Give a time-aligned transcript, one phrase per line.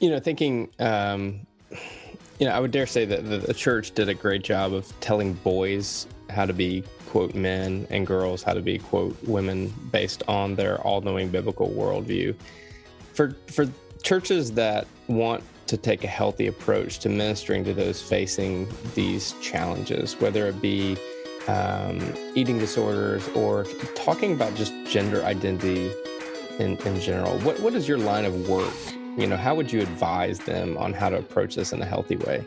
[0.00, 1.46] you know, thinking, um,
[2.38, 4.92] you know, I would dare say that the, the church did a great job of
[5.00, 10.22] telling boys how to be quote men and girls how to be quote women based
[10.26, 12.34] on their all-knowing biblical worldview.
[13.12, 13.66] For for
[14.02, 20.18] churches that want to take a healthy approach to ministering to those facing these challenges,
[20.20, 20.96] whether it be
[21.46, 22.00] um,
[22.34, 23.64] eating disorders or
[23.94, 25.92] talking about just gender identity
[26.58, 27.38] in, in general.
[27.40, 28.72] What what is your line of work?
[29.16, 32.16] You know, how would you advise them on how to approach this in a healthy
[32.16, 32.46] way?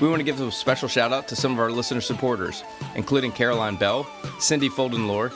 [0.00, 3.32] We want to give a special shout out to some of our listener supporters, including
[3.32, 4.06] Caroline Bell,
[4.38, 5.32] Cindy Foldenlore,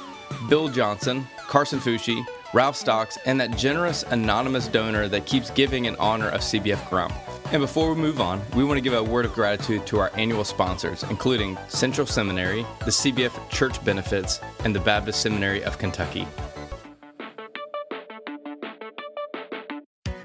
[0.48, 2.24] Bill Johnson, Carson Fushi,
[2.54, 7.12] Ralph Stocks, and that generous anonymous donor that keeps giving in honor of CBF Grump.
[7.52, 10.10] And before we move on, we want to give a word of gratitude to our
[10.14, 16.26] annual sponsors, including Central Seminary, the CBF Church Benefits, and the Baptist Seminary of Kentucky.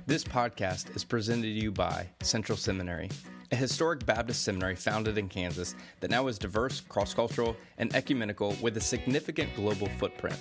[0.05, 3.09] This podcast is presented to you by Central Seminary
[3.51, 8.55] a historic Baptist seminary founded in Kansas that now is diverse, cross cultural, and ecumenical
[8.61, 10.37] with a significant global footprint.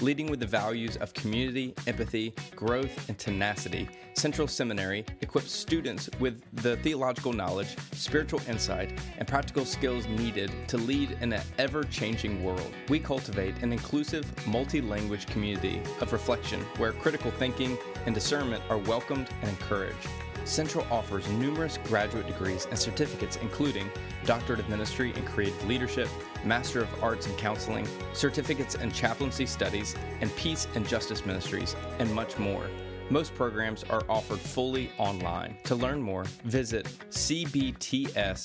[0.00, 6.42] Leading with the values of community, empathy, growth, and tenacity, Central Seminary equips students with
[6.62, 12.44] the theological knowledge, spiritual insight, and practical skills needed to lead in an ever changing
[12.44, 12.72] world.
[12.88, 18.78] We cultivate an inclusive, multi language community of reflection where critical thinking and discernment are
[18.78, 20.08] welcomed and encouraged.
[20.46, 23.90] Central offers numerous graduate degrees and certificates, including
[24.24, 26.08] Doctorate of Ministry in Creative Leadership,
[26.44, 32.14] Master of Arts in Counseling, certificates in Chaplaincy Studies, and Peace and Justice Ministries, and
[32.14, 32.66] much more.
[33.10, 35.56] Most programs are offered fully online.
[35.64, 38.42] To learn more, visit cbts.edu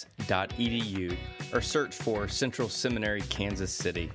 [1.54, 4.12] or search for Central Seminary, Kansas City.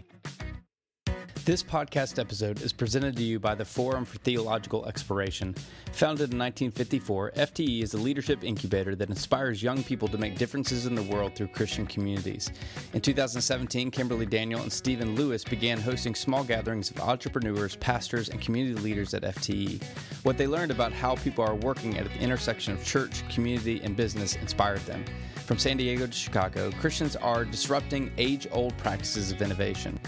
[1.47, 5.55] This podcast episode is presented to you by the Forum for Theological Exploration.
[5.93, 10.87] Founded in 1954, FTE is a leadership incubator that inspires young people to make differences
[10.87, 12.51] in the world through Christian communities.
[12.95, 18.41] In 2017, Kimberly Daniel and Stephen Lewis began hosting small gatherings of entrepreneurs, pastors, and
[18.41, 19.81] community leaders at FTE.
[20.25, 23.95] What they learned about how people are working at the intersection of church, community, and
[23.95, 25.05] business inspired them.
[25.47, 30.01] From San Diego to Chicago, Christians are disrupting age old practices of innovation.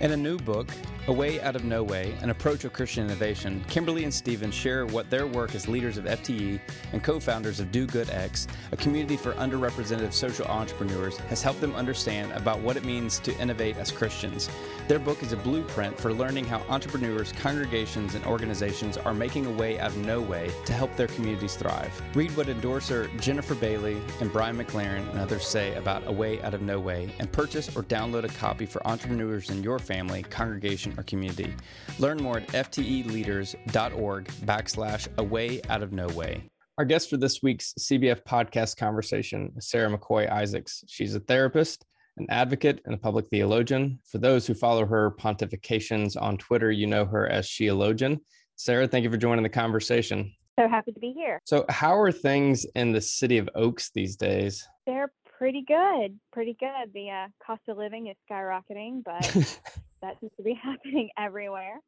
[0.00, 0.66] In a new book,
[1.08, 4.86] A Way Out of No Way An Approach of Christian Innovation, Kimberly and Stephen share
[4.86, 6.58] what their work as leaders of FTE
[6.94, 11.60] and co founders of Do Good X, a community for underrepresented social entrepreneurs, has helped
[11.60, 14.48] them understand about what it means to innovate as Christians.
[14.88, 19.52] Their book is a blueprint for learning how entrepreneurs, congregations, and organizations are making a
[19.52, 21.92] way out of no way to help their communities thrive.
[22.14, 26.54] Read what endorser Jennifer Bailey and Brian McLaren and others say about A Way Out
[26.54, 30.94] of No Way and purchase or download a copy for entrepreneurs in your family, congregation,
[30.96, 31.52] or community.
[31.98, 36.48] Learn more at fteleaders.org backslash away out of no way.
[36.78, 40.84] Our guest for this week's CBF podcast conversation is Sarah McCoy Isaacs.
[40.86, 41.84] She's a therapist,
[42.16, 43.98] an advocate, and a public theologian.
[44.10, 48.20] For those who follow her pontifications on Twitter, you know her as Sheologian.
[48.54, 50.32] Sarah, thank you for joining the conversation.
[50.58, 51.40] So happy to be here.
[51.44, 54.66] So, how are things in the city of Oaks these days?
[54.86, 55.10] They're
[55.40, 56.20] pretty good.
[56.32, 56.92] Pretty good.
[56.92, 59.22] The uh, cost of living is skyrocketing, but
[60.02, 61.80] that seems to be happening everywhere.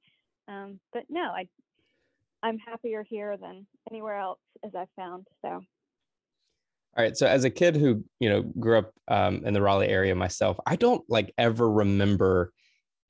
[0.49, 1.46] Um, but no, I
[2.43, 5.26] I'm happier here than anywhere else, as I've found.
[5.43, 5.50] So.
[5.50, 7.16] All right.
[7.16, 10.58] So, as a kid who you know grew up um, in the Raleigh area myself,
[10.66, 12.52] I don't like ever remember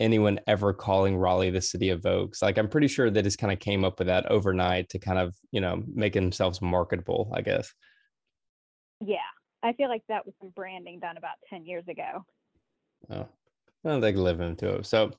[0.00, 2.42] anyone ever calling Raleigh the city of Oaks.
[2.42, 5.20] Like I'm pretty sure they just kind of came up with that overnight to kind
[5.20, 7.72] of, you know, make themselves marketable, I guess.
[9.00, 9.18] Yeah,
[9.62, 12.24] I feel like that was some branding done about 10 years ago.
[13.10, 13.28] Oh,
[13.82, 14.86] well, they live into it.
[14.86, 15.12] So,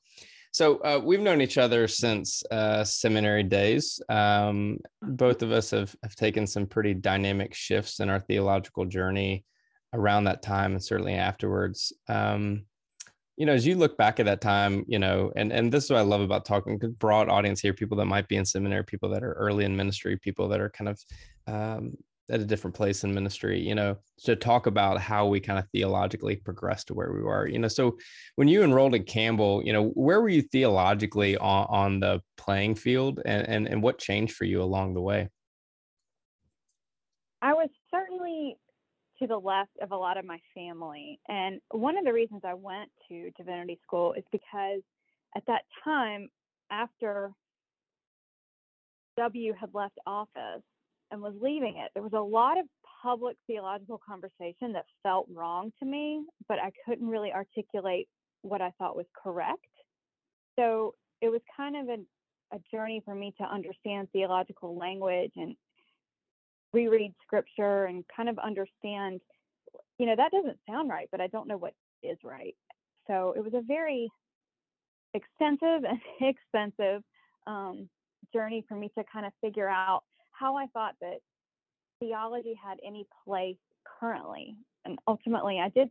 [0.52, 4.02] so uh, we've known each other since uh, seminary days.
[4.10, 9.46] Um, both of us have, have taken some pretty dynamic shifts in our theological journey
[9.94, 11.94] around that time and certainly afterwards.
[12.08, 12.66] Um,
[13.36, 15.90] you know, as you look back at that time, you know, and and this is
[15.90, 18.84] what I love about talking to broad audience here, people that might be in seminary,
[18.84, 21.00] people that are early in ministry, people that are kind of
[21.48, 21.98] um,
[22.30, 25.68] at a different place in ministry, you know, to talk about how we kind of
[25.72, 27.68] theologically progressed to where we were, you know.
[27.68, 27.98] So
[28.36, 32.76] when you enrolled at Campbell, you know, where were you theologically on, on the playing
[32.76, 35.30] field and, and, and what changed for you along the way?
[37.42, 38.56] I was certainly
[39.20, 41.20] to the left of a lot of my family.
[41.28, 44.82] And one of the reasons I went to divinity school is because
[45.36, 46.30] at that time,
[46.72, 47.32] after
[49.18, 50.64] W had left office
[51.14, 52.66] and was leaving it, there was a lot of
[53.04, 58.08] public theological conversation that felt wrong to me, but I couldn't really articulate
[58.42, 59.62] what I thought was correct.
[60.58, 65.56] So it was kind of a, a journey for me to understand theological language and
[66.74, 69.22] reread scripture and kind of understand,
[70.00, 72.56] you know, that doesn't sound right, but I don't know what is right.
[73.06, 74.10] So it was a very
[75.14, 77.04] extensive and expensive
[77.46, 77.88] um,
[78.34, 81.20] journey for me to kind of figure out how I thought that
[82.00, 83.58] theology had any place
[84.00, 84.56] currently.
[84.86, 85.90] And ultimately, I did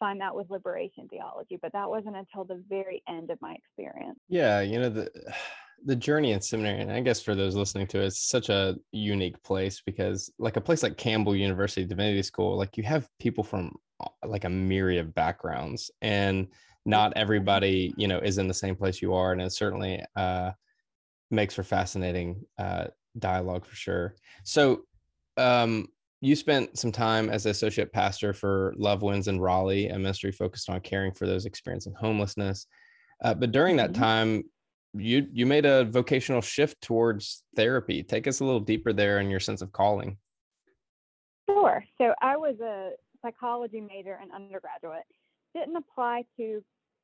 [0.00, 4.18] find that with liberation theology, but that wasn't until the very end of my experience.
[4.28, 5.10] Yeah, you know the
[5.84, 8.76] the journey in seminary, and I guess for those listening to it, it's such a
[8.92, 13.44] unique place because, like a place like Campbell University Divinity School, like you have people
[13.44, 16.48] from uh, like a myriad of backgrounds, and
[16.86, 20.52] not everybody, you know, is in the same place you are, and it certainly uh,
[21.30, 22.86] makes for fascinating uh,
[23.18, 24.14] dialogue for sure.
[24.44, 24.82] So,
[25.36, 25.88] um,
[26.20, 30.70] you spent some time as associate pastor for Love Wins in Raleigh, a ministry focused
[30.70, 32.66] on caring for those experiencing homelessness.
[33.22, 34.02] Uh, but during that mm-hmm.
[34.02, 34.42] time,
[34.94, 38.02] you you made a vocational shift towards therapy.
[38.02, 40.16] Take us a little deeper there in your sense of calling.
[41.50, 41.84] Sure.
[42.00, 45.04] So I was a psychology major and undergraduate.
[45.54, 46.62] Didn't apply to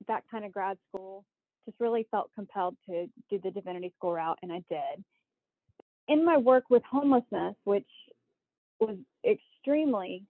[0.08, 1.24] that kind of grad school.
[1.66, 5.04] Just really felt compelled to do the divinity school route, and I did.
[6.08, 7.86] In my work with homelessness, which
[8.80, 10.24] was extremely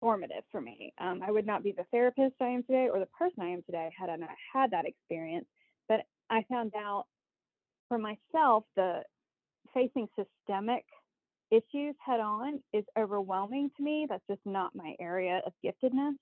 [0.00, 0.92] formative for me.
[0.98, 3.62] Um, I would not be the therapist I am today or the person I am
[3.62, 5.46] today had I not had that experience.
[5.88, 6.00] But
[6.30, 7.06] I found out
[7.88, 9.02] for myself the
[9.72, 10.84] facing systemic
[11.50, 14.06] issues head on is overwhelming to me.
[14.08, 16.14] That's just not my area of giftedness.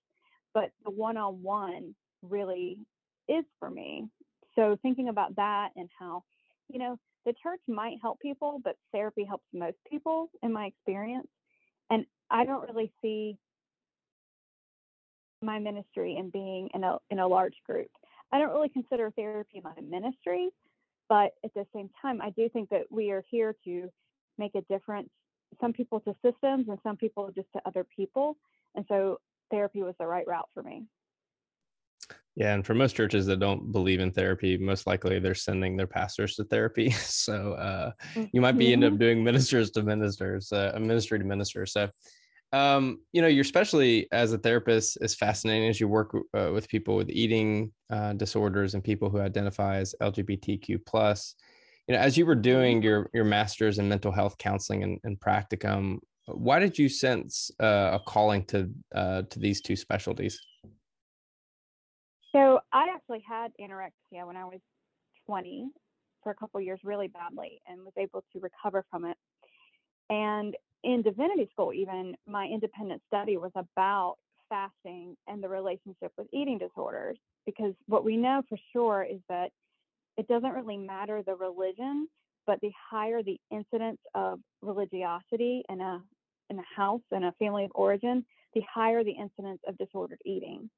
[0.52, 2.78] But the one on one really
[3.28, 4.08] is for me.
[4.54, 6.22] So thinking about that and how,
[6.68, 11.28] you know, the church might help people, but therapy helps most people in my experience.
[11.90, 13.38] And I don't really see
[15.42, 17.90] my ministry in being in a in a large group.
[18.32, 20.48] I don't really consider therapy my ministry,
[21.08, 23.88] but at the same time, I do think that we are here to
[24.38, 25.10] make a difference.
[25.60, 28.36] Some people to systems, and some people just to other people.
[28.74, 29.20] And so,
[29.50, 30.84] therapy was the right route for me.
[32.36, 35.86] Yeah, and for most churches that don't believe in therapy, most likely they're sending their
[35.86, 36.92] pastors to therapy.
[37.04, 37.92] So uh,
[38.32, 38.98] you might be end up mm-hmm.
[38.98, 41.64] doing ministers to ministers, uh, ministry to minister.
[41.64, 41.88] So
[42.54, 46.68] um, you know, you're especially as a therapist is fascinating as you work uh, with
[46.68, 51.34] people with eating uh, disorders and people who identify as LGBTQ plus.
[51.88, 52.84] You know, as you were doing mm-hmm.
[52.84, 57.98] your your master's in mental health counseling and, and practicum, why did you sense uh,
[57.98, 60.40] a calling to uh, to these two specialties?
[62.34, 64.60] So I actually had anorexia when I was
[65.26, 65.68] 20
[66.22, 69.16] for a couple years really badly and was able to recover from it.
[70.10, 74.16] And in divinity school, even my independent study was about
[74.48, 77.16] fasting and the relationship with eating disorders.
[77.46, 79.50] Because what we know for sure is that
[80.16, 82.08] it doesn't really matter the religion,
[82.46, 86.02] but the higher the incidence of religiosity in a
[86.50, 88.24] in a house and a family of origin,
[88.54, 90.68] the higher the incidence of disordered eating.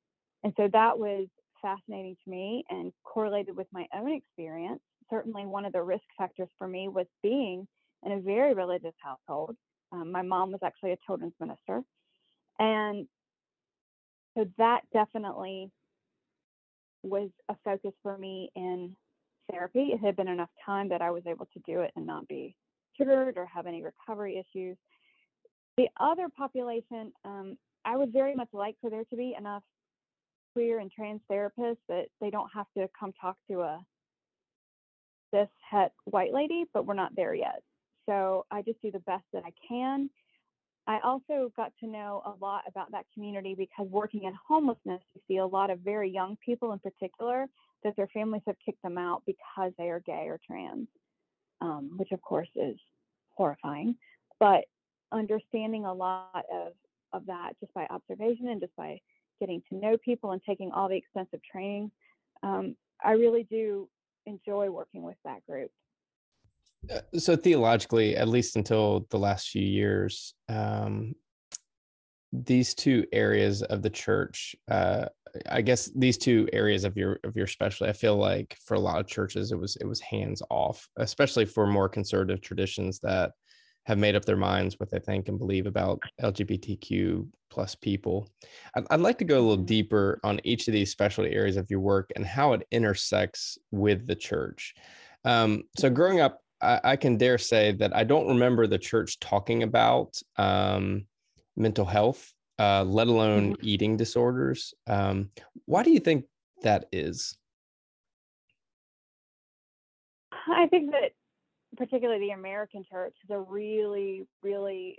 [0.44, 1.26] And so that was
[1.62, 4.80] fascinating to me and correlated with my own experience.
[5.10, 7.66] Certainly, one of the risk factors for me was being
[8.04, 9.56] in a very religious household.
[9.92, 11.82] Um, my mom was actually a children's minister.
[12.58, 13.06] And
[14.36, 15.70] so that definitely
[17.02, 18.96] was a focus for me in
[19.50, 19.90] therapy.
[19.92, 22.56] It had been enough time that I was able to do it and not be
[22.96, 24.76] triggered or have any recovery issues.
[25.76, 29.62] The other population, um, I would very much like for there to be enough
[30.56, 33.78] queer and trans therapists that they don't have to come talk to a
[35.30, 37.62] this het white lady, but we're not there yet.
[38.08, 40.08] So I just do the best that I can.
[40.86, 45.20] I also got to know a lot about that community because working in homelessness, you
[45.28, 47.48] see a lot of very young people in particular
[47.84, 50.88] that their families have kicked them out because they are gay or trans,
[51.60, 52.76] um, which of course is
[53.28, 53.94] horrifying.
[54.40, 54.64] But
[55.12, 56.72] understanding a lot of,
[57.12, 59.00] of that just by observation and just by
[59.40, 61.90] getting to know people and taking all the extensive training,
[62.42, 63.88] um, I really do
[64.26, 65.70] enjoy working with that group.
[66.90, 71.14] Uh, so theologically, at least until the last few years, um,
[72.32, 75.06] these two areas of the church, uh,
[75.50, 78.80] I guess these two areas of your of your specialty, I feel like for a
[78.80, 83.32] lot of churches, it was it was hands off, especially for more conservative traditions that
[83.86, 88.28] have made up their minds what they think and believe about LGBTQ plus people.
[88.74, 91.70] I'd, I'd, like to go a little deeper on each of these specialty areas of
[91.70, 94.74] your work and how it intersects with the church.
[95.24, 99.20] Um, so growing up, I, I, can dare say that I don't remember the church
[99.20, 101.06] talking about um,
[101.56, 103.66] mental health, uh, let alone mm-hmm.
[103.66, 104.74] eating disorders.
[104.88, 105.30] Um,
[105.66, 106.24] why do you think
[106.62, 107.36] that is?
[110.32, 111.12] I think that
[111.76, 114.98] particularly the American church has a really, really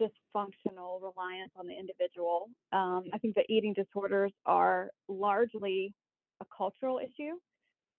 [0.00, 2.48] dysfunctional reliance on the individual.
[2.72, 5.94] Um, I think that eating disorders are largely
[6.40, 7.34] a cultural issue.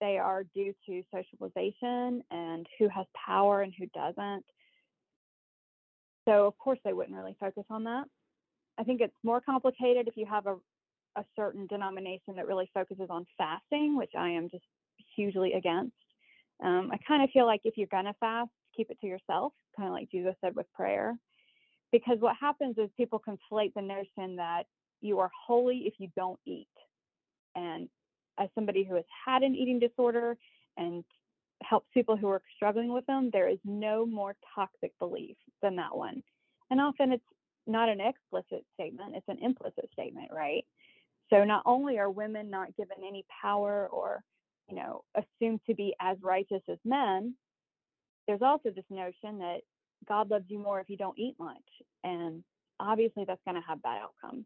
[0.02, 4.44] They are due to socialization and who has power and who doesn't.
[6.28, 8.06] So, of course, they wouldn't really focus on that.
[8.78, 10.56] I think it's more complicated if you have a,
[11.16, 14.64] a certain denomination that really focuses on fasting, which I am just
[15.16, 15.94] hugely against.
[16.64, 19.54] Um, I kind of feel like if you're going to fast, keep it to yourself,
[19.76, 21.16] kind of like Jesus said with prayer.
[21.92, 24.64] Because what happens is people conflate the notion that
[25.02, 26.68] you are holy if you don't eat.
[27.56, 27.88] And
[28.40, 30.38] as somebody who has had an eating disorder
[30.78, 31.04] and
[31.62, 35.96] helps people who are struggling with them, there is no more toxic belief than that
[35.96, 36.24] one.
[36.72, 37.24] And often it's
[37.68, 40.66] not an explicit statement, it's an implicit statement, right?
[41.30, 44.24] So not only are women not given any power or
[44.70, 47.36] you know, assumed to be as righteous as men,
[48.28, 49.62] there's also this notion that
[50.08, 51.58] God loves you more if you don't eat much.
[52.04, 52.44] And
[52.80, 54.46] obviously that's going to have bad outcomes.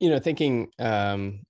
[0.00, 1.40] You know, thinking, um,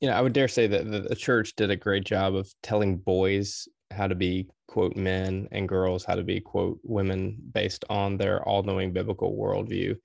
[0.00, 2.52] you know, I would dare say that the, the church did a great job of
[2.62, 7.84] telling boys how to be, quote, men and girls how to be, quote, women based
[7.90, 9.96] on their all knowing biblical worldview.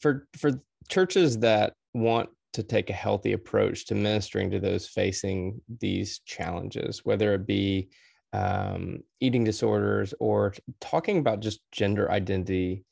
[0.00, 5.60] For, for churches that want to take a healthy approach to ministering to those facing
[5.80, 7.88] these challenges, whether it be
[8.32, 12.84] um, eating disorders or talking about just gender identity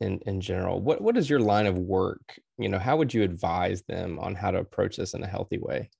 [0.00, 0.80] in, in general.
[0.80, 2.40] What what is your line of work?
[2.58, 5.58] You know, how would you advise them on how to approach this in a healthy
[5.58, 5.90] way?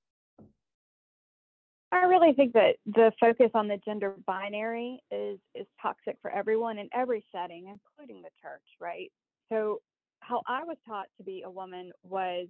[1.91, 6.79] I really think that the focus on the gender binary is is toxic for everyone
[6.79, 9.11] in every setting, including the church, right?
[9.51, 9.81] So
[10.21, 12.49] how I was taught to be a woman was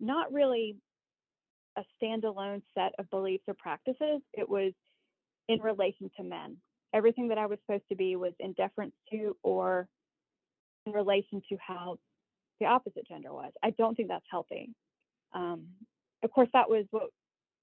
[0.00, 0.76] not really
[1.76, 4.20] a standalone set of beliefs or practices.
[4.32, 4.72] It was
[5.48, 6.56] in relation to men.
[6.92, 9.86] Everything that I was supposed to be was in deference to or
[10.86, 11.98] in relation to how
[12.58, 13.52] the opposite gender was.
[13.62, 14.70] I don't think that's healthy.
[15.32, 15.66] Um,
[16.22, 17.10] of course, that was what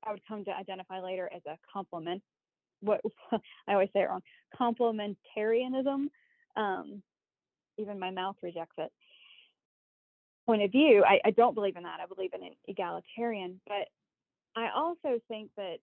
[0.06, 2.22] I would come to identify later as a complement.
[2.82, 3.01] What
[3.67, 4.22] I always say it wrong,
[4.60, 6.08] complementarianism.
[6.56, 7.03] Um,
[7.77, 8.91] even my mouth rejects it
[10.48, 12.00] point of view, I, I don't believe in that.
[12.01, 13.88] I believe in an egalitarian, but
[14.56, 15.77] I also think that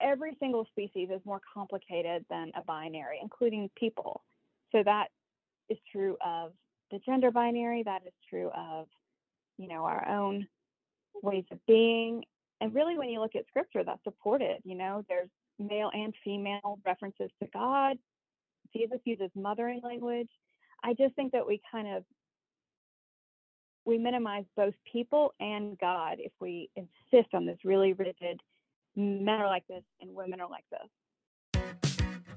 [0.00, 4.22] every single species is more complicated than a binary, including people.
[4.72, 5.06] So that
[5.70, 6.52] is true of
[6.90, 7.82] the gender binary.
[7.84, 8.88] That is true of,
[9.58, 10.46] you know, our own
[11.22, 12.24] ways of being.
[12.60, 14.58] And really, when you look at scripture, that's supported.
[14.64, 17.96] You know, there's male and female references to God.
[18.76, 20.30] Jesus uses mothering language.
[20.84, 22.04] I just think that we kind of
[23.84, 28.40] we minimize both people and God if we insist on this really rigid
[28.94, 31.62] men are like this and women are like this.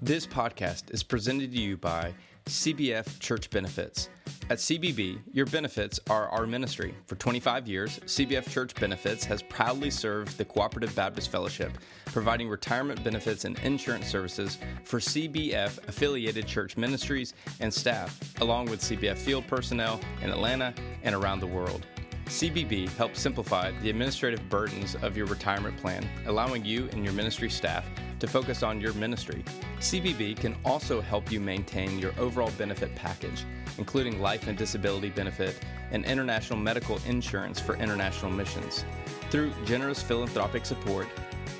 [0.01, 2.13] This podcast is presented to you by
[2.45, 4.09] CBF Church Benefits.
[4.47, 6.93] At CBB, your benefits are our ministry.
[7.07, 13.03] For 25 years, CBF Church Benefits has proudly served the Cooperative Baptist Fellowship, providing retirement
[13.03, 19.47] benefits and insurance services for CBF affiliated church ministries and staff, along with CBF field
[19.47, 21.87] personnel in Atlanta and around the world.
[22.25, 27.49] CBB helps simplify the administrative burdens of your retirement plan, allowing you and your ministry
[27.49, 27.83] staff
[28.19, 29.43] to focus on your ministry.
[29.79, 33.43] CBB can also help you maintain your overall benefit package,
[33.77, 35.59] including life and disability benefit
[35.91, 38.85] and international medical insurance for international missions.
[39.29, 41.07] Through generous philanthropic support,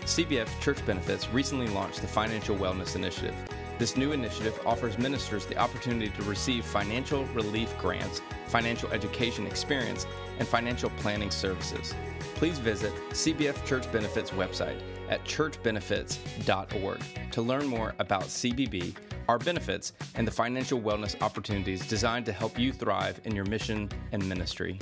[0.06, 3.36] CBF Church Benefits recently launched the Financial Wellness Initiative.
[3.78, 10.08] This new initiative offers ministers the opportunity to receive financial relief grants, financial education experience,
[10.40, 11.94] and financial planning services.
[12.36, 14.80] Please visit CBF Church Benefits website
[15.10, 17.00] at churchbenefits.org
[17.32, 18.96] to learn more about CBB,
[19.28, 23.90] our benefits, and the financial wellness opportunities designed to help you thrive in your mission
[24.12, 24.80] and ministry.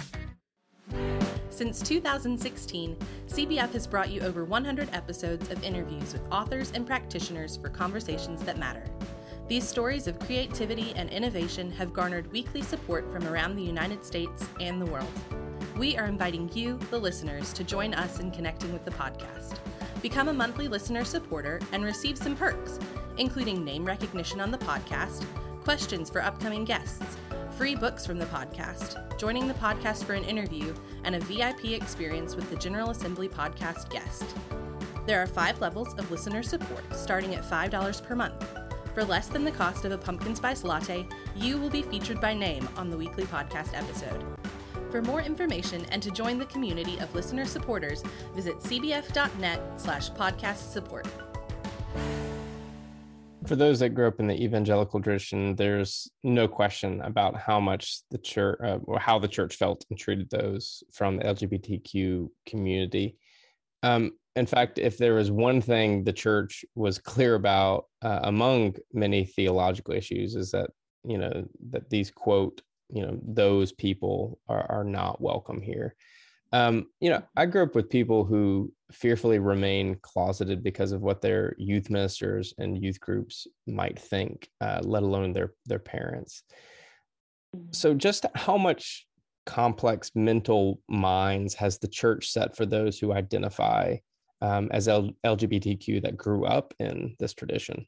[1.50, 7.58] Since 2016, CBF has brought you over 100 episodes of interviews with authors and practitioners
[7.58, 8.84] for conversations that matter.
[9.48, 14.48] These stories of creativity and innovation have garnered weekly support from around the United States
[14.60, 15.12] and the world.
[15.78, 19.60] We are inviting you, the listeners, to join us in connecting with the podcast.
[20.04, 22.78] Become a monthly listener supporter and receive some perks,
[23.18, 25.26] including name recognition on the podcast,
[25.64, 27.16] questions for upcoming guests,
[27.58, 30.74] free books from the podcast, joining the podcast for an interview,
[31.06, 34.26] and a VIP experience with the General Assembly podcast guest.
[35.06, 38.46] There are five levels of listener support, starting at $5 per month.
[38.94, 42.34] For less than the cost of a pumpkin spice latte, you will be featured by
[42.34, 44.33] name on the weekly podcast episode.
[44.94, 48.04] For more information and to join the community of listener supporters,
[48.36, 51.08] visit cbf.net slash podcast support
[53.48, 58.02] for those that grew up in the evangelical tradition, there's no question about how much
[58.10, 63.18] the church uh, or how the church felt and treated those from the LGBTQ community.
[63.82, 68.76] Um, in fact, if there was one thing the church was clear about uh, among
[68.94, 70.70] many theological issues, is that
[71.04, 75.96] you know that these quote you know those people are, are not welcome here
[76.54, 81.20] um, you know, I grew up with people who fearfully remain closeted because of what
[81.20, 86.44] their youth ministers and youth groups might think, uh, let alone their their parents.
[87.72, 89.08] So, just how much
[89.48, 93.98] complex mental minds has the church set for those who identify
[94.40, 97.88] um, as L- LGBTQ that grew up in this tradition?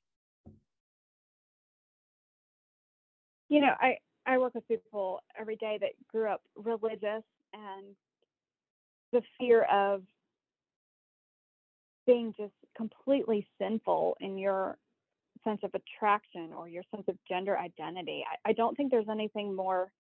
[3.48, 7.24] You know, I I work with people every day that grew up religious
[7.54, 7.96] and
[9.12, 10.02] the fear of
[12.06, 14.78] being just completely sinful in your
[15.44, 18.24] sense of attraction or your sense of gender identity.
[18.30, 19.92] I, I don't think there's anything more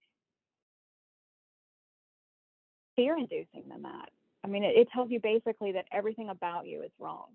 [2.95, 4.09] fear inducing than that.
[4.43, 7.27] I mean, it, it tells you basically that everything about you is wrong.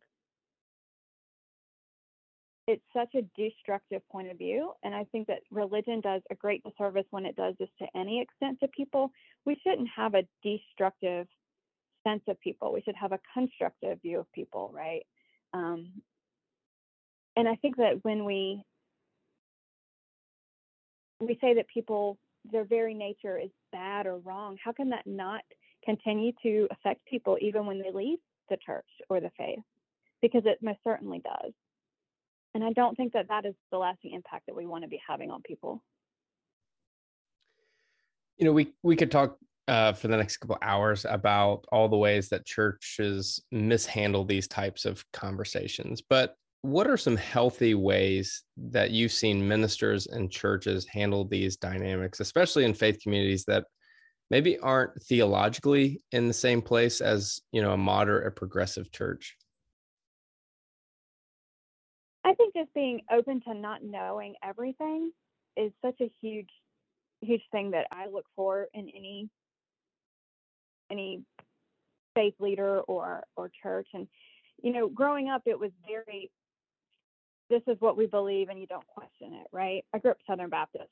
[2.71, 4.73] It's such a destructive point of view.
[4.85, 8.21] And I think that religion does a great disservice when it does this to any
[8.21, 9.11] extent to people.
[9.45, 11.27] We shouldn't have a destructive
[12.07, 12.73] sense of people.
[12.73, 15.03] We should have a constructive view of people, right?
[15.53, 15.91] Um,
[17.37, 18.63] and I think that when we
[21.21, 22.19] we say that people
[22.51, 25.43] their very nature is bad or wrong, how can that not
[25.85, 29.59] continue to affect people even when they leave the church or the faith?
[30.23, 31.53] Because it most certainly does.
[32.55, 35.01] And I don't think that that is the lasting impact that we want to be
[35.07, 35.83] having on people.
[38.39, 39.37] You know, we we could talk
[39.69, 44.85] uh, for the next couple hours about all the ways that churches mishandle these types
[44.85, 46.03] of conversations.
[46.03, 52.21] But what are some healthy ways that you've seen ministers and churches handle these dynamics,
[52.21, 53.65] especially in faith communities that
[54.31, 59.37] maybe aren't theologically in the same place as you know a moderate or progressive church?
[62.25, 65.13] I think just being open to not knowing everything
[65.57, 66.51] is such a huge,
[67.23, 69.29] huge thing that I look for in any
[70.91, 71.23] any
[72.15, 73.89] faith leader or or church.
[73.95, 74.07] And
[74.63, 76.31] you know growing up it was very
[77.49, 79.85] this is what we believe and you don't question it right?
[79.95, 80.91] I grew up southern baptist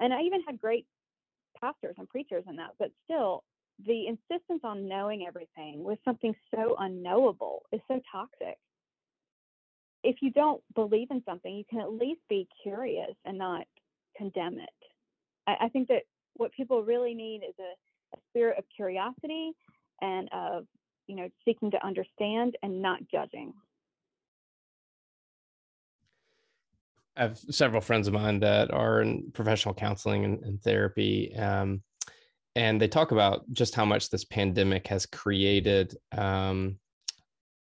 [0.00, 0.86] and i even had great
[1.60, 3.44] pastors and preachers in that but still
[3.86, 8.58] the insistence on knowing everything with something so unknowable is so toxic
[10.04, 13.66] if you don't believe in something you can at least be curious and not
[14.16, 14.70] condemn it.
[15.46, 16.02] I, I think that
[16.34, 17.72] what people really need is a
[18.14, 19.52] a spirit of curiosity
[20.00, 20.64] and of
[21.06, 23.52] you know seeking to understand and not judging.
[27.16, 31.82] I have several friends of mine that are in professional counseling and, and therapy, um,
[32.56, 36.76] and they talk about just how much this pandemic has created um,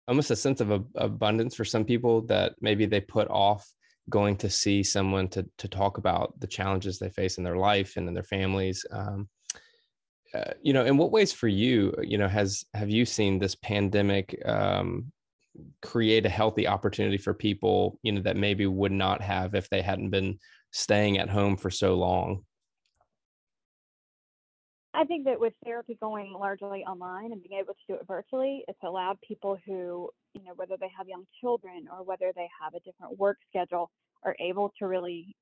[0.09, 3.67] almost a sense of a, abundance for some people that maybe they put off
[4.09, 7.97] going to see someone to to talk about the challenges they face in their life
[7.97, 8.85] and in their families.
[8.91, 9.29] Um,
[10.35, 13.55] uh, you know, in what ways for you, you know, has have you seen this
[13.55, 15.13] pandemic um,
[15.83, 19.83] create a healthy opportunity for people, you know, that maybe would not have if they
[19.83, 20.39] hadn't been
[20.73, 22.45] staying at home for so long?
[24.97, 28.65] I think that with therapy going largely online and being able to do it virtually,
[28.67, 32.73] it's allowed people who, you know, whether they have young children or whether they have
[32.73, 33.91] a different work schedule,
[34.25, 35.37] are able to really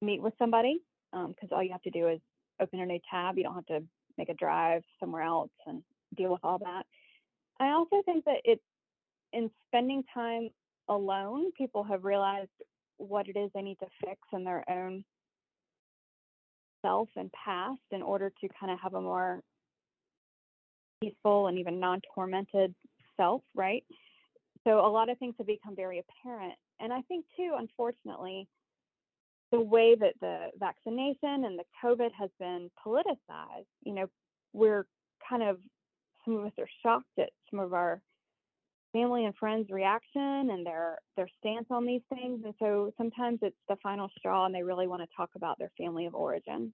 [0.00, 0.78] meet with somebody
[1.10, 2.20] because um, all you have to do is
[2.60, 3.36] open a new tab.
[3.36, 3.82] You don't have to
[4.16, 5.82] make a drive somewhere else and
[6.16, 6.84] deal with all that.
[7.58, 8.60] I also think that it,
[9.32, 10.50] in spending time
[10.88, 12.50] alone, people have realized
[12.98, 15.04] what it is they need to fix in their own
[16.86, 19.40] self and past in order to kind of have a more
[21.00, 22.74] peaceful and even non tormented
[23.16, 23.84] self, right?
[24.64, 26.54] So a lot of things have become very apparent.
[26.80, 28.46] And I think, too, unfortunately,
[29.52, 34.06] the way that the vaccination and the COVID has been politicized, you know,
[34.52, 34.86] we're
[35.28, 35.58] kind of,
[36.24, 38.00] some of us are shocked at some of our
[38.96, 43.56] family and friends reaction and their their stance on these things and so sometimes it's
[43.68, 46.72] the final straw and they really want to talk about their family of origin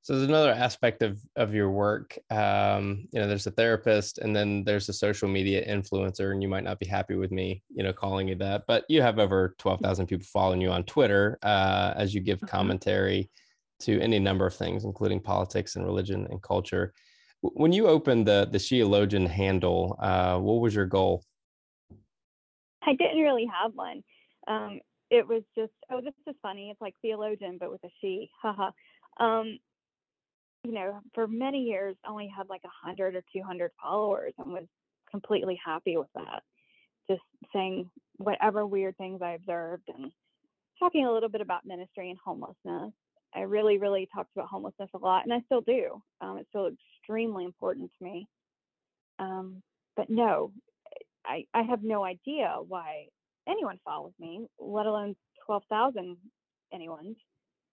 [0.00, 4.34] so there's another aspect of of your work um, you know there's a therapist and
[4.34, 7.84] then there's a social media influencer and you might not be happy with me you
[7.84, 11.92] know calling you that but you have over 12,000 people following you on Twitter uh,
[11.94, 12.56] as you give mm-hmm.
[12.56, 13.30] commentary
[13.78, 16.92] to any number of things including politics and religion and culture
[17.42, 21.24] when you opened the the Sheologian handle, uh, what was your goal?
[22.84, 24.02] I didn't really have one.
[24.48, 26.70] Um, it was just, oh, this is funny.
[26.70, 28.30] It's like theologian, but with a she.
[28.40, 28.70] Haha.
[29.20, 29.58] um,
[30.64, 34.32] you know, for many years, I only had like a hundred or two hundred followers,
[34.38, 34.66] and was
[35.10, 36.42] completely happy with that.
[37.10, 40.12] Just saying whatever weird things I observed and
[40.78, 42.92] talking a little bit about ministry and homelessness.
[43.34, 46.02] I really, really talked about homelessness a lot, and I still do.
[46.20, 46.70] Um, it's still
[47.02, 48.28] extremely important to me.
[49.18, 49.62] Um,
[49.96, 50.52] but no,
[51.24, 53.06] I, I have no idea why
[53.48, 56.16] anyone follows me, let alone 12,000
[56.72, 57.16] anyone's.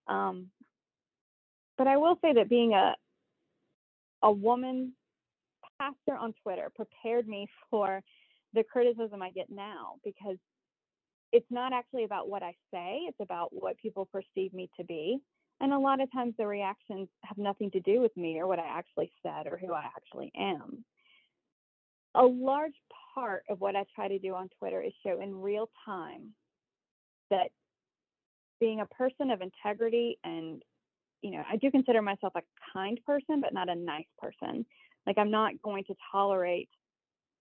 [0.07, 0.47] Um,
[1.77, 2.95] but I will say that being a
[4.23, 4.93] a woman
[5.79, 8.01] pastor on Twitter prepared me for
[8.53, 10.37] the criticism I get now because
[11.31, 15.19] it's not actually about what I say, it's about what people perceive me to be.
[15.61, 18.59] And a lot of times the reactions have nothing to do with me or what
[18.59, 20.85] I actually said or who I actually am.
[22.15, 22.73] A large
[23.13, 26.33] part of what I try to do on Twitter is show in real time
[27.29, 27.51] that
[28.59, 30.61] being a person of integrity and
[31.21, 32.41] you know, I do consider myself a
[32.73, 34.65] kind person, but not a nice person.
[35.05, 36.69] Like I'm not going to tolerate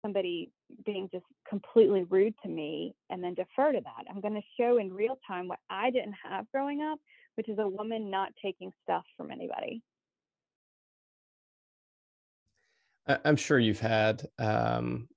[0.02, 0.52] somebody
[0.86, 4.06] being just completely rude to me and then defer to that.
[4.10, 7.00] I'm going to show in real time what I didn't have growing up,
[7.38, 9.84] which is a woman not taking stuff from anybody.
[13.24, 15.08] I'm sure you've had um,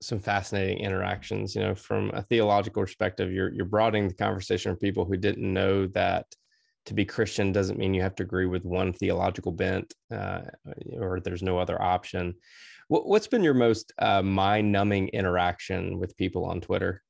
[0.00, 1.54] some fascinating interactions.
[1.54, 5.52] You know, from a theological perspective, you're you're broadening the conversation for people who didn't
[5.52, 6.26] know that
[6.86, 10.40] to be Christian doesn't mean you have to agree with one theological bent uh,
[10.98, 12.34] or there's no other option.
[12.88, 17.02] What, has been your most uh, mind-numbing interaction with people on Twitter?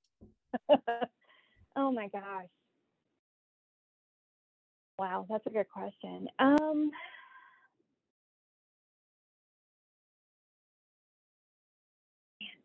[0.68, 2.48] oh my gosh.
[4.98, 6.28] Wow, that's a good question.
[6.38, 6.90] Um,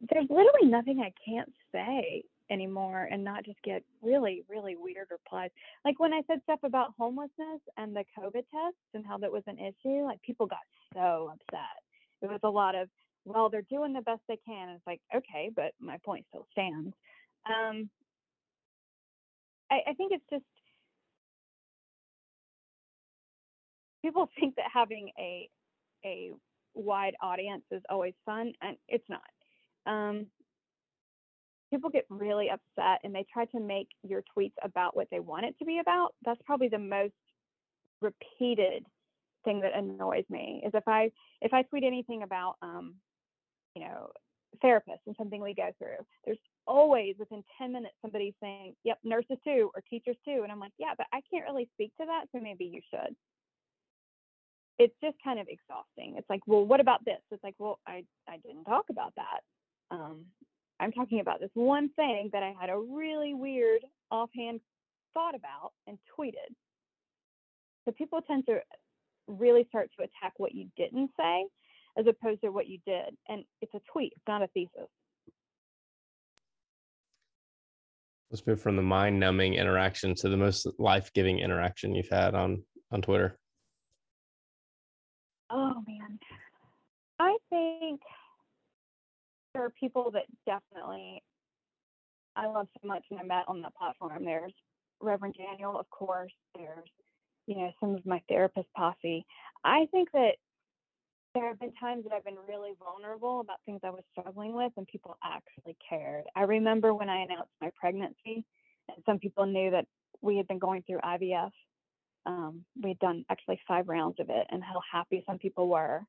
[0.10, 5.50] there's literally nothing I can't say anymore and not just get really, really weird replies.
[5.86, 9.44] Like when I said stuff about homelessness and the COVID tests and how that was
[9.48, 10.60] an issue, like people got
[10.94, 11.82] so upset.
[12.22, 12.90] It was a lot of,
[13.26, 14.70] well, they're doing the best they can.
[14.70, 16.94] And it's like, okay, but my point still stands.
[17.46, 17.90] Um,
[19.72, 20.44] I, I think it's just
[24.04, 25.50] people think that having a
[26.06, 26.32] a
[26.76, 29.22] wide audience is always fun, and it's not.
[29.86, 30.28] Um,
[31.74, 35.46] people get really upset and they try to make your tweets about what they want
[35.46, 36.14] it to be about.
[36.24, 37.14] That's probably the most
[38.00, 38.86] repeated
[39.44, 41.12] thing that annoys me is if I
[41.42, 42.96] if I tweet anything about um,
[43.76, 44.10] you know
[44.64, 46.38] therapists and something we go through, there's
[46.68, 50.74] always within 10 minutes somebody saying, "Yep, nurses too or teachers too," and I'm like,
[50.78, 53.16] "Yeah, but I can't really speak to that, so maybe you should."
[54.80, 56.16] It's just kind of exhausting.
[56.18, 57.20] It's like, well, what about this?
[57.32, 59.96] It's like, well, I, I didn't talk about that.
[59.96, 60.26] Um,
[60.80, 63.82] I'm talking about this one thing that I had a really weird
[64.12, 64.60] offhand
[65.14, 66.56] thought about and tweeted.
[67.86, 68.60] So people tend to
[69.28, 71.46] really start to attack what you didn't say
[71.98, 73.16] as opposed to what you did.
[73.30, 74.90] And it's a tweet, it's not a thesis.
[78.32, 82.34] Let's move from the mind numbing interaction to the most life giving interaction you've had
[82.34, 83.38] on, on Twitter.
[85.54, 86.20] Oh man.
[87.20, 88.02] I think
[89.54, 91.22] there are people that definitely
[92.36, 94.26] I love so much and I met on that platform.
[94.26, 94.54] There's
[95.00, 96.34] Reverend Daniel, of course.
[96.56, 96.90] There's,
[97.46, 99.24] you know, some of my therapist posse.
[99.64, 100.38] I think that
[101.36, 104.72] there have been times that I've been really vulnerable about things I was struggling with
[104.78, 106.24] and people actually cared.
[106.36, 108.44] I remember when I announced my pregnancy
[108.88, 109.86] and some people knew that
[110.22, 111.52] we had been going through IVF.
[112.26, 116.02] Um, we had done actually five rounds of it and how happy some people were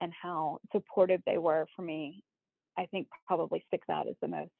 [0.00, 2.22] and how supportive they were for me.
[2.76, 4.50] I think probably sticks out as the most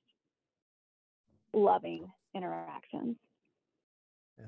[1.52, 3.16] loving interactions.
[4.38, 4.44] Yeah.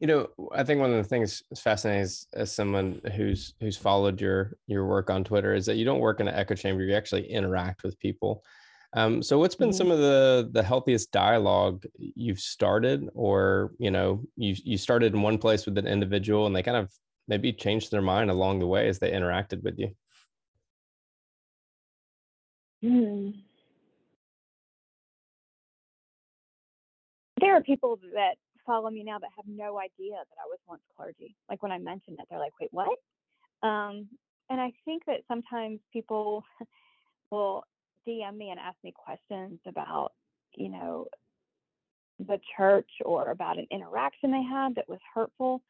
[0.00, 3.76] You know, I think one of the things that's fascinating is, as someone who's who's
[3.76, 6.82] followed your your work on Twitter is that you don't work in an echo chamber.
[6.82, 8.42] You actually interact with people.
[8.94, 9.76] Um, so, what's been mm-hmm.
[9.76, 15.22] some of the the healthiest dialogue you've started, or you know, you you started in
[15.22, 16.92] one place with an individual, and they kind of
[17.28, 19.94] maybe changed their mind along the way as they interacted with you?
[22.84, 23.34] Mm.
[27.42, 30.82] there are people that follow me now that have no idea that I was once
[30.96, 31.34] clergy.
[31.50, 32.88] Like when I mentioned it, they're like, wait, what?
[33.68, 34.08] Um,
[34.48, 36.44] and I think that sometimes people
[37.30, 37.64] will
[38.06, 40.12] DM me and ask me questions about,
[40.54, 41.06] you know,
[42.18, 45.62] the church or about an interaction they had that was hurtful.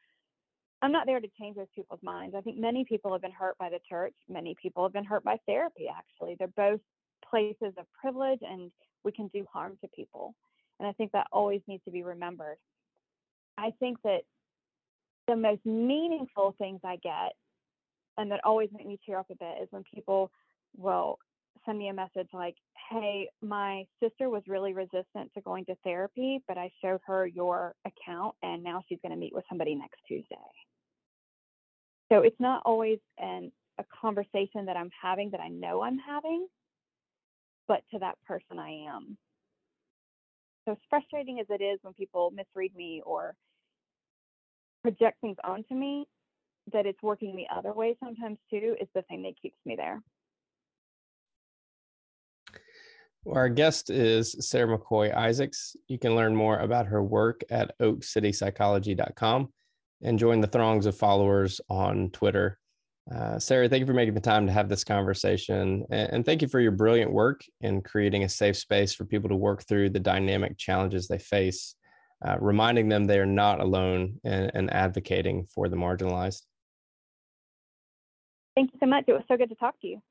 [0.81, 2.35] I'm not there to change those people's minds.
[2.35, 4.13] I think many people have been hurt by the church.
[4.29, 6.35] Many people have been hurt by therapy, actually.
[6.37, 6.81] They're both
[7.29, 8.71] places of privilege and
[9.03, 10.35] we can do harm to people.
[10.79, 12.57] And I think that always needs to be remembered.
[13.57, 14.21] I think that
[15.27, 17.33] the most meaningful things I get
[18.17, 20.31] and that always make me tear up a bit is when people
[20.75, 21.17] will
[21.65, 22.55] send me a message like,
[22.89, 27.75] Hey, my sister was really resistant to going to therapy, but I showed her your
[27.85, 30.35] account and now she's going to meet with somebody next Tuesday.
[32.11, 36.47] So it's not always an, a conversation that I'm having that I know I'm having,
[37.67, 39.17] but to that person I am.
[40.65, 43.35] So as frustrating as it is when people misread me or
[44.81, 46.05] project things onto me,
[46.71, 50.01] that it's working the other way sometimes too is the thing that keeps me there.
[53.25, 55.75] Well, our guest is Sarah McCoy Isaacs.
[55.87, 59.53] You can learn more about her work at oakcitypsychology.com
[60.01, 62.59] and join the throngs of followers on Twitter
[63.11, 65.85] uh, Sarah, thank you for making the time to have this conversation.
[65.89, 69.29] And, and, thank you for your brilliant work in creating a safe space for people
[69.29, 71.75] to work through the dynamic challenges they face,
[72.25, 76.43] uh, reminding them they are not alone and, and advocating for the marginalized.
[78.55, 79.03] Thank you so much.
[79.07, 80.01] It was so good to talk to you.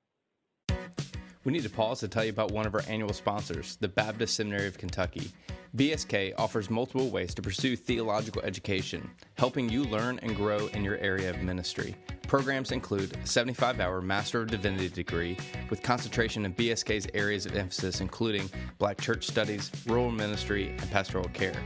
[1.44, 4.36] We need to pause to tell you about one of our annual sponsors, the Baptist
[4.36, 5.32] Seminary of Kentucky.
[5.76, 10.98] BSK offers multiple ways to pursue theological education, helping you learn and grow in your
[10.98, 11.96] area of ministry.
[12.28, 15.36] Programs include a 75 hour Master of Divinity degree
[15.68, 21.28] with concentration in BSK's areas of emphasis, including Black church studies, rural ministry, and pastoral
[21.30, 21.60] care.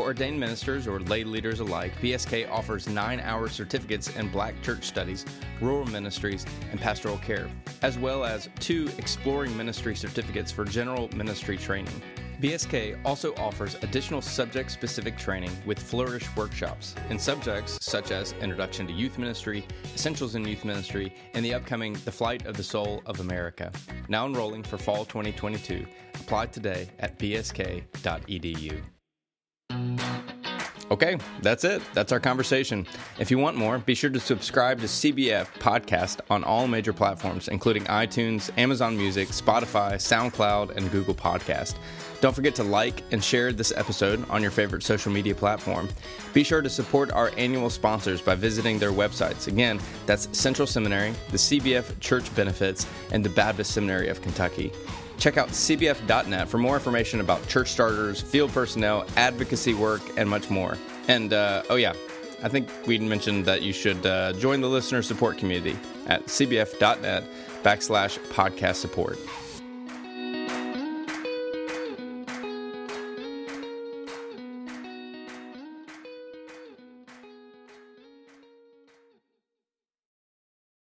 [0.00, 4.84] For ordained ministers or lay leaders alike, BSK offers nine hour certificates in Black church
[4.84, 5.26] studies,
[5.60, 7.50] rural ministries, and pastoral care,
[7.82, 12.00] as well as two exploring ministry certificates for general ministry training.
[12.40, 18.86] BSK also offers additional subject specific training with Flourish workshops in subjects such as Introduction
[18.86, 23.02] to Youth Ministry, Essentials in Youth Ministry, and the upcoming The Flight of the Soul
[23.04, 23.70] of America.
[24.08, 25.84] Now enrolling for fall 2022.
[26.14, 28.80] Apply today at bsk.edu.
[30.90, 31.80] Okay, that's it.
[31.94, 32.84] That's our conversation.
[33.20, 37.46] If you want more, be sure to subscribe to CBF Podcast on all major platforms,
[37.46, 41.76] including iTunes, Amazon Music, Spotify, SoundCloud, and Google Podcast.
[42.20, 45.88] Don't forget to like and share this episode on your favorite social media platform.
[46.32, 49.46] Be sure to support our annual sponsors by visiting their websites.
[49.46, 54.72] Again, that's Central Seminary, the CBF Church Benefits, and the Baptist Seminary of Kentucky.
[55.20, 60.48] Check out cbf.net for more information about church starters, field personnel, advocacy work, and much
[60.48, 60.78] more.
[61.08, 61.92] And uh, oh, yeah,
[62.42, 67.24] I think we mentioned that you should uh, join the listener support community at cbf.net
[67.62, 69.18] backslash podcast support.